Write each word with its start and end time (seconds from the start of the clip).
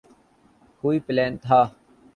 کوئی 0.81 0.97
پلان 1.05 1.33
تھا۔ 1.43 1.59